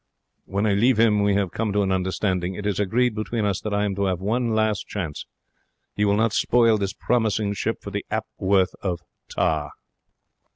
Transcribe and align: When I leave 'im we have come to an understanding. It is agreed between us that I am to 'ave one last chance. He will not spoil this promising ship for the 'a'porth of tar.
When 0.45 0.65
I 0.65 0.73
leave 0.73 0.99
'im 0.99 1.21
we 1.21 1.35
have 1.35 1.51
come 1.51 1.71
to 1.73 1.83
an 1.83 1.91
understanding. 1.91 2.55
It 2.55 2.65
is 2.65 2.79
agreed 2.79 3.13
between 3.13 3.45
us 3.45 3.61
that 3.61 3.71
I 3.71 3.85
am 3.85 3.93
to 3.97 4.07
'ave 4.07 4.19
one 4.19 4.55
last 4.55 4.87
chance. 4.87 5.27
He 5.95 6.05
will 6.05 6.17
not 6.17 6.33
spoil 6.33 6.79
this 6.79 6.93
promising 6.93 7.53
ship 7.53 7.83
for 7.83 7.91
the 7.91 8.03
'a'porth 8.09 8.73
of 8.81 9.01
tar. 9.29 9.69